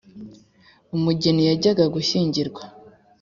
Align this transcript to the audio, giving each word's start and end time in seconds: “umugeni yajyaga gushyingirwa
“umugeni 0.95 1.41
yajyaga 1.49 1.85
gushyingirwa 1.95 2.63